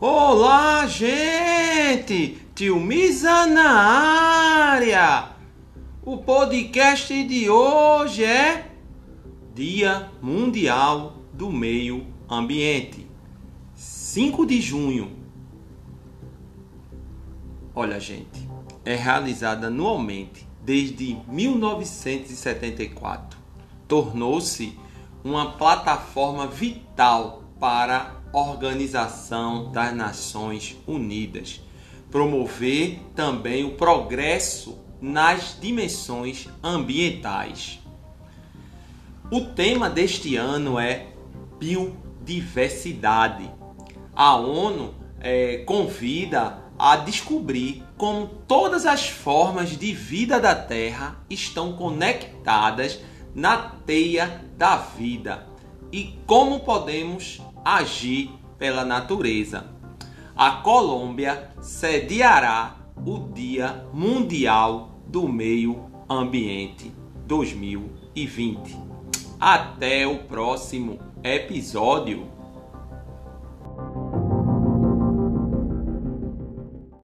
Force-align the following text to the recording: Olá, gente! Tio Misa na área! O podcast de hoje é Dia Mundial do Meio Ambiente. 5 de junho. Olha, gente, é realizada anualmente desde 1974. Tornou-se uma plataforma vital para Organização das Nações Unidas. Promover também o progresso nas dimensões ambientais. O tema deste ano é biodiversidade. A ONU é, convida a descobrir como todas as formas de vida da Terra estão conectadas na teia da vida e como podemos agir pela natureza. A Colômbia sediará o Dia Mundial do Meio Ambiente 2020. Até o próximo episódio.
Olá, 0.00 0.86
gente! 0.86 2.40
Tio 2.54 2.78
Misa 2.78 3.48
na 3.48 3.68
área! 3.68 5.30
O 6.04 6.18
podcast 6.18 7.24
de 7.24 7.50
hoje 7.50 8.22
é 8.22 8.70
Dia 9.56 10.08
Mundial 10.22 11.16
do 11.32 11.50
Meio 11.50 12.06
Ambiente. 12.30 13.10
5 13.74 14.46
de 14.46 14.60
junho. 14.60 15.10
Olha, 17.74 17.98
gente, 17.98 18.48
é 18.84 18.94
realizada 18.94 19.66
anualmente 19.66 20.46
desde 20.62 21.18
1974. 21.26 23.36
Tornou-se 23.88 24.78
uma 25.24 25.54
plataforma 25.54 26.46
vital 26.46 27.47
para 27.58 28.16
Organização 28.32 29.70
das 29.72 29.94
Nações 29.94 30.76
Unidas. 30.86 31.60
Promover 32.10 33.00
também 33.14 33.64
o 33.64 33.72
progresso 33.72 34.78
nas 35.00 35.56
dimensões 35.60 36.48
ambientais. 36.62 37.80
O 39.30 39.42
tema 39.42 39.90
deste 39.90 40.36
ano 40.36 40.78
é 40.78 41.08
biodiversidade. 41.58 43.50
A 44.14 44.36
ONU 44.36 44.94
é, 45.20 45.58
convida 45.58 46.62
a 46.78 46.96
descobrir 46.96 47.84
como 47.96 48.26
todas 48.46 48.86
as 48.86 49.08
formas 49.08 49.76
de 49.76 49.92
vida 49.92 50.40
da 50.40 50.54
Terra 50.54 51.16
estão 51.28 51.72
conectadas 51.72 53.00
na 53.34 53.56
teia 53.84 54.44
da 54.56 54.76
vida 54.76 55.46
e 55.92 56.14
como 56.26 56.60
podemos 56.60 57.40
agir 57.76 58.30
pela 58.56 58.82
natureza. 58.82 59.66
A 60.34 60.52
Colômbia 60.52 61.50
sediará 61.60 62.76
o 62.96 63.30
Dia 63.32 63.84
Mundial 63.92 65.02
do 65.06 65.28
Meio 65.28 65.90
Ambiente 66.08 66.90
2020. 67.26 68.74
Até 69.38 70.06
o 70.06 70.20
próximo 70.20 70.98
episódio. 71.22 72.37